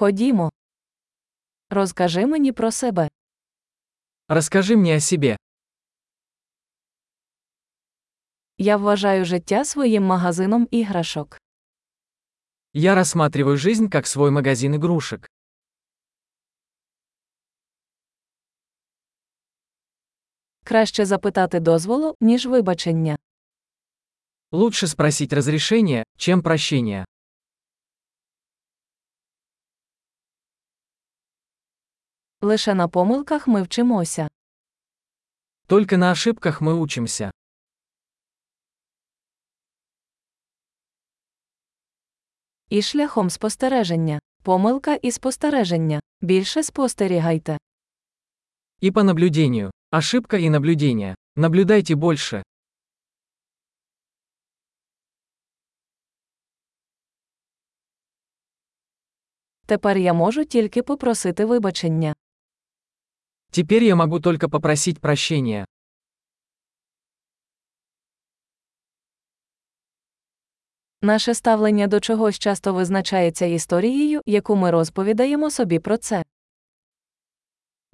Ходімо. 0.00 0.50
Розкажи 1.70 2.26
мені 2.26 2.52
про 2.52 2.72
себе. 2.72 3.08
Расскажи 4.28 4.76
мне 4.76 4.96
о 4.96 5.00
себе. 5.00 5.36
Я 8.58 8.76
вважаю 8.76 9.24
життя 9.24 9.64
своїм 9.64 10.02
магазином 10.04 10.68
іграшок. 10.70 11.38
Я 12.72 12.94
рассматриваю 12.94 13.56
жизнь 13.56 13.88
как 13.88 14.06
свой 14.06 14.30
магазин 14.30 14.74
игрушек. 14.74 15.30
Краще 20.64 21.06
запитати 21.06 21.60
дозволу, 21.60 22.16
ніж 22.20 22.46
вибачення. 22.46 23.18
Лучше 24.52 24.86
спросить 24.86 25.32
разрешение, 25.32 26.04
чем 26.16 26.42
прощение. 26.42 27.04
Лише 32.42 32.74
на 32.74 32.88
помилках 32.88 33.48
ми 33.48 33.62
вчимося. 33.62 34.28
Только 35.66 35.96
на 35.96 36.10
ошибках 36.10 36.62
мы 36.62 36.74
учимся. 36.74 37.30
І 42.68 42.82
шляхом 42.82 43.30
спостереження. 43.30 44.20
Помилка 44.42 44.94
і 44.94 45.10
спостереження. 45.10 46.00
Більше 46.20 46.62
спостерігайте. 46.62 47.58
И 48.82 48.92
по 48.92 49.02
наблюдению. 49.02 49.70
Ошибка 49.90 50.38
и 50.38 50.50
наблюдение. 50.50 51.14
Наблюдайте 51.36 51.94
больше. 51.94 52.42
Тепер 59.66 59.98
я 59.98 60.12
можу 60.12 60.44
тільки 60.44 60.82
попросити 60.82 61.44
вибачення. 61.44 62.14
Теперь 63.51 63.83
я 63.83 63.95
могу 63.95 64.19
только 64.19 64.49
попросить 64.49 64.99
прощения. 64.99 65.65
Наше 71.01 71.33
ставлення 71.33 71.87
до 71.87 71.99
чогось 71.99 72.39
часто 72.39 72.73
визначається 72.73 73.45
історією, 73.45 74.21
яку 74.25 74.55
ми 74.55 74.71
розповідаємо 74.71 75.51
собі 75.51 75.79
про 75.79 75.97
це. 75.97 76.23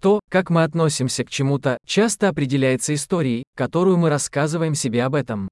То, 0.00 0.20
как 0.28 0.50
мы 0.50 0.64
относимся 0.64 1.24
к 1.24 1.30
чему-то, 1.30 1.78
часто 1.84 2.28
определяется 2.28 2.94
историей, 2.94 3.44
которую 3.56 3.96
мы 3.96 4.10
рассказываем 4.10 4.74
себе 4.74 5.06
об 5.06 5.14
этом. 5.14 5.48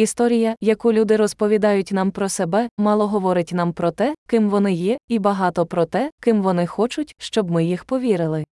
Історія, 0.00 0.56
яку 0.60 0.92
люди 0.92 1.16
розповідають 1.16 1.92
нам 1.92 2.10
про 2.10 2.28
себе, 2.28 2.68
мало 2.78 3.08
говорить 3.08 3.52
нам 3.52 3.72
про 3.72 3.90
те, 3.90 4.14
ким 4.28 4.48
вони 4.48 4.72
є, 4.72 4.98
і 5.08 5.18
багато 5.18 5.66
про 5.66 5.86
те, 5.86 6.10
ким 6.20 6.42
вони 6.42 6.66
хочуть, 6.66 7.14
щоб 7.18 7.50
ми 7.50 7.64
їх 7.64 7.84
повірили. 7.84 8.44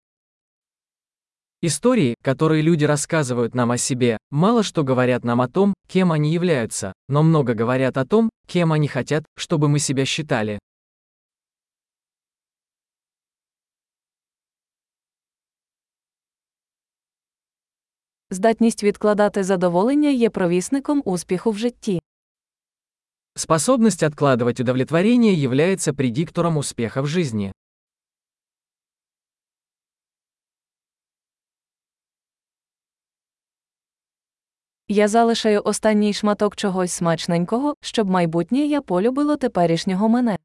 Истории, 1.63 2.15
которые 2.21 2.61
люди 2.61 2.85
рассказывают 2.85 3.55
нам 3.55 3.71
о 3.71 3.77
себе, 3.77 4.17
мало 4.31 4.63
что 4.63 4.83
говорят 4.83 5.23
нам 5.23 5.39
о 5.39 5.47
том, 5.47 5.73
кем 5.87 6.11
они 6.11 6.33
являются, 6.33 6.91
но 7.07 7.23
много 7.23 7.53
говорят 7.53 7.97
о 7.97 8.05
том, 8.05 8.29
кем 8.47 8.73
они 8.73 8.87
хотят, 8.87 9.23
чтобы 9.37 9.69
мы 9.69 9.79
себя 9.79 10.05
считали. 10.05 10.59
Здатність 18.29 18.83
відкладати 18.83 19.43
задоволення 19.43 20.09
є 20.09 20.29
провісником 20.29 21.01
успіху 21.05 21.51
в 21.51 21.57
житті. 21.57 22.01
Способность 23.35 24.03
откладывать 24.03 24.61
удовлетворение 24.61 25.33
является 25.33 25.93
предиктором 25.93 26.57
успеха 26.57 27.01
в 27.01 27.07
жизни. 27.07 27.51
Я 34.87 35.07
залишаю 35.07 35.61
останній 35.65 36.13
шматок 36.13 36.55
чогось 36.55 36.91
смачненького, 36.91 37.75
щоб 37.81 38.09
майбутнє 38.09 38.59
я 38.59 38.81
полюбило 38.81 39.37
теперішнього 39.37 40.09
мене. 40.09 40.37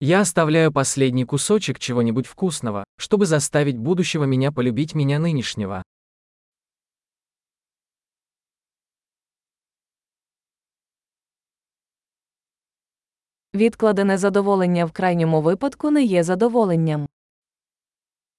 Я 0.00 0.20
оставляю 0.20 0.72
последний 0.72 1.24
кусочек 1.24 1.78
чего-нибудь 1.78 2.26
вкусного, 2.26 2.84
чтобы 2.98 3.26
заставить 3.26 3.78
будущего 3.78 4.24
меня 4.24 4.52
полюбить 4.52 4.94
меня 4.94 5.18
нынешнего. 5.18 5.82
Відкладене 13.54 14.18
задоволення 14.18 14.84
в 14.84 14.92
крайньому 14.92 15.42
випадку 15.42 15.90
не 15.90 16.02
є 16.02 16.22
задоволенням. 16.22 17.08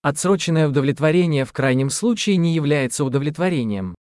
Отсроченное 0.04 0.68
удовлетворение 0.68 1.44
в 1.44 1.52
крайнем 1.52 1.90
случае 1.90 2.38
не 2.38 2.54
является 2.54 3.04
удовлетворением. 3.04 3.96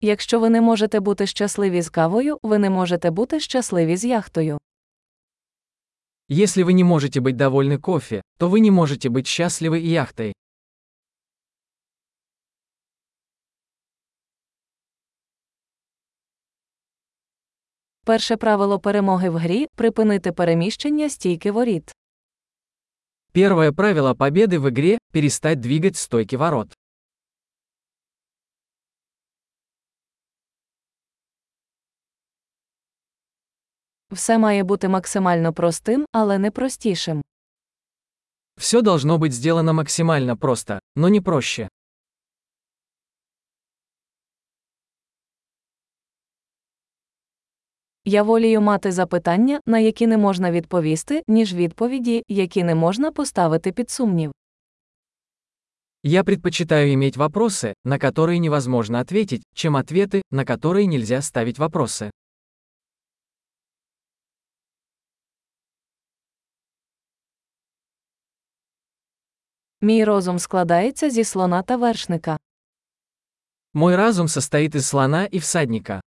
Якщо 0.00 0.40
ви 0.40 0.50
не 0.50 0.60
можете 0.60 1.00
бути 1.00 1.26
щасливі 1.26 1.82
з 1.82 1.90
кавою, 1.90 2.38
ви 2.42 2.58
не 2.58 2.70
можете 2.70 3.10
бути 3.10 3.40
щасливі 3.40 3.96
з 3.96 4.04
яхтою. 4.04 4.58
Если 6.30 6.62
вы 6.62 6.72
не 6.72 6.84
можете 6.84 7.20
быть 7.20 7.36
довольны 7.36 7.78
кофе, 7.78 8.22
то 8.38 8.48
вы 8.48 8.60
не 8.60 8.70
можете 8.70 9.08
быть 9.08 9.26
счастливы 9.26 9.80
и 9.80 9.88
яхтой. 9.88 10.32
Перше 18.05 18.37
правило 18.37 18.79
перемоги 18.79 19.29
в 19.29 19.35
грі 19.35 19.67
припинити 19.75 20.31
переміщення 20.31 21.09
стійки 21.09 21.51
воріт. 21.51 21.91
Первое 23.33 23.71
правило 23.71 24.15
победы 24.15 24.59
в 24.59 24.69
игре– 24.69 24.97
перестать 25.11 25.59
двигать 25.59 25.97
стойки 25.97 26.37
ворот. 26.37 26.73
Все 34.11 34.37
має 34.37 34.63
бути 34.63 34.87
максимально 34.87 35.53
простим, 35.53 36.05
але 36.11 36.37
не 36.37 36.51
простішим. 36.51 37.21
Все 38.57 38.81
должно 38.81 39.17
быть 39.17 39.31
сделано 39.31 39.73
максимально 39.73 40.37
просто, 40.37 40.79
но 40.95 41.09
не 41.09 41.21
проще. 41.21 41.67
Я 48.04 48.22
волію 48.22 48.60
мати 48.60 48.92
запитання, 48.92 49.60
на 49.66 49.78
які 49.78 50.06
не 50.06 50.18
можна 50.18 50.50
відповісти, 50.50 51.22
ніж 51.28 51.54
відповіді, 51.54 52.22
які 52.28 52.64
не 52.64 52.74
можна 52.74 53.12
поставити 53.12 53.72
під 53.72 53.90
сумнів. 53.90 54.32
Я 56.02 56.24
предпочитаю 56.24 56.94
иметь 56.94 57.16
вопросы, 57.16 57.74
на 57.84 57.98
которые 57.98 58.38
невозможно 58.38 59.00
ответить, 59.00 59.42
чем 59.54 59.76
ответы, 59.76 60.22
на 60.30 60.44
которые 60.44 60.86
нельзя 60.86 61.20
ставить 61.22 61.58
вопросы. 61.58 62.10
Мій 69.80 70.04
розум 70.04 70.38
складається 70.38 71.10
зі 71.10 71.24
слона 71.24 71.62
та 71.62 71.76
вершника. 71.76 72.38
Мой 73.74 73.96
разум 73.96 74.28
состоит 74.28 74.74
из 74.74 74.86
слона 74.86 75.28
и 75.34 75.38
всадника. 75.38 76.00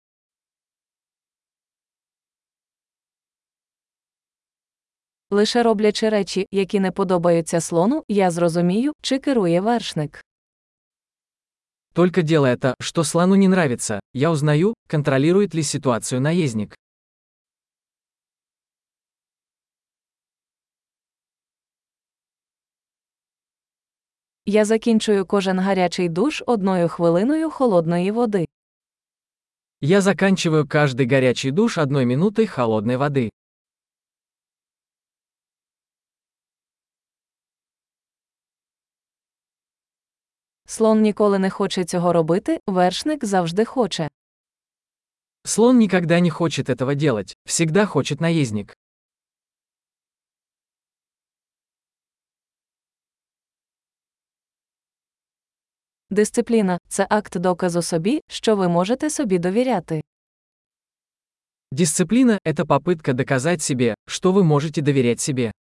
Лише 5.30 5.62
роблячи 5.62 6.08
речі, 6.08 6.46
які 6.50 6.80
не 6.80 6.90
подобаються 6.90 7.60
слону, 7.60 8.04
я 8.08 8.30
зрозумію, 8.30 8.92
чи 9.02 9.18
керує 9.18 9.60
вершник. 9.60 10.24
Только 11.92 12.22
делая 12.22 12.56
то, 12.56 12.74
что 12.80 13.04
слону 13.04 13.34
не 13.34 13.46
нравится, 13.48 14.00
я 14.14 14.30
узнаю, 14.30 14.74
контролирует 14.90 15.54
ли 15.54 15.62
ситуацию 15.62 16.20
наездник. 16.20 16.76
Я 24.46 24.64
закінчую 24.64 25.26
кожен 25.26 25.58
гарячий 25.58 26.08
душ 26.08 26.42
одною 26.46 26.88
хвилиною 26.88 27.50
холодної 27.50 28.10
води. 28.10 28.46
Я 29.80 30.00
заканчиваю 30.00 30.66
каждый 30.66 31.06
горячий 31.06 31.50
душ 31.50 31.78
одной 31.78 32.04
минутой 32.04 32.46
холодной 32.46 32.96
воды. 32.96 33.30
Слон 40.78 41.00
ніколи 41.00 41.38
не 41.38 41.50
хоче 41.50 41.84
цього 41.84 42.12
робити, 42.12 42.60
вершник 42.66 43.24
завжди 43.24 43.64
хоче. 43.64 44.08
Слон 45.44 45.78
никогда 45.78 46.20
не 46.20 46.30
хочет 46.30 46.68
этого 46.70 46.94
делать, 46.94 47.36
всегда 47.44 47.86
хочет 47.86 48.20
наездник. 48.20 48.76
Дисципліна 56.10 56.78
це 56.88 57.06
акт 57.10 57.38
доказу 57.38 57.82
собі, 57.82 58.20
що 58.28 58.56
ви 58.56 58.68
можете 58.68 59.10
собі 59.10 59.38
довіряти. 59.38 60.02
Дисциплина– 61.72 62.38
это 62.44 62.64
попытка 62.64 63.12
доказать 63.12 63.62
себе, 63.62 63.94
что 64.06 64.32
вы 64.32 64.44
можете 64.44 64.82
доверять 64.82 65.20
себе. 65.20 65.52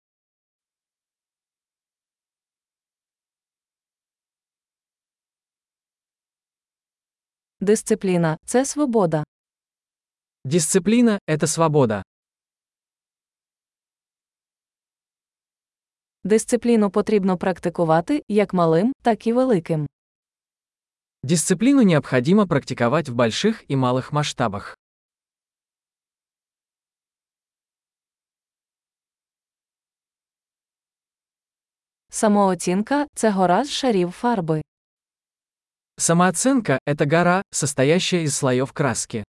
Дисципліна 7.59 8.37
це 8.45 8.65
свобода. 8.65 9.23
Дисциплина– 10.45 11.19
это 11.27 11.47
свобода. 11.47 12.03
Дисципліну 16.23 16.89
потрібно 16.89 17.37
практикувати 17.37 18.23
як 18.27 18.53
малим, 18.53 18.93
так 19.01 19.27
і 19.27 19.33
великим. 19.33 19.87
Дисциплину 21.23 21.83
необходимо 21.83 22.47
практиковать 22.47 23.09
в 23.09 23.13
больших 23.13 23.71
и 23.71 23.75
малых 23.75 24.13
масштабах. 24.13 24.77
Самооцінка 32.09 33.07
це 33.13 33.29
гора 33.29 33.63
з 33.63 33.71
шарів 33.71 34.11
фарби. 34.11 34.61
Самооценка – 35.98 36.84
это 36.86 37.06
гора, 37.06 37.42
состоящая 37.50 38.22
из 38.24 38.36
слоев 38.36 38.72
краски. 38.72 39.24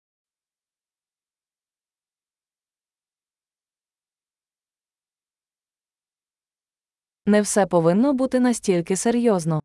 Не 7.27 7.43
все 7.43 7.67
повинно 7.67 8.13
бути 8.13 8.41
настільки 8.41 8.97
серйозно. 8.97 9.63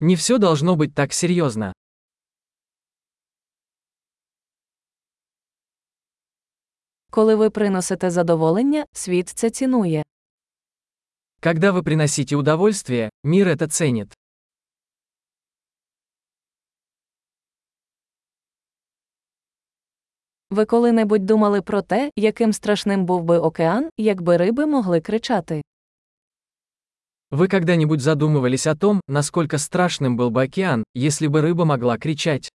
Не 0.00 0.14
все 0.14 0.38
должно 0.38 0.76
быть 0.76 0.94
так 0.94 1.12
серьезно. 1.14 1.72
Коли 7.10 7.34
ви 7.34 7.50
приносите 7.50 8.10
задоволення, 8.10 8.84
світ 8.92 9.28
це 9.28 9.50
цінує. 9.50 10.02
Когда 11.42 11.72
вы 11.72 11.82
приносите 11.82 12.36
удовольствие, 12.36 13.10
мир 13.24 13.48
это 13.48 13.68
ценит. 13.68 14.14
Ви 20.50 20.64
коли-небудь 20.64 21.26
думали 21.26 21.62
про 21.62 21.82
те, 21.82 22.10
яким 22.16 22.52
страшним 22.52 23.04
був 23.04 23.24
би 23.24 23.38
океан, 23.38 23.88
якби 23.98 24.36
риби 24.36 24.66
могли 24.66 25.00
кричати. 25.00 25.62
Вы 27.30 27.48
когда-нибудь 27.48 28.02
задумывались 28.02 28.66
о 28.66 28.76
том, 28.76 29.00
насколько 29.08 29.56
страшным 29.56 30.16
был 30.18 30.30
бы 30.30 30.42
океан, 30.42 30.84
если 30.94 31.28
бы 31.28 31.40
рыба 31.40 31.64
могла 31.64 31.96
кричать? 31.96 32.50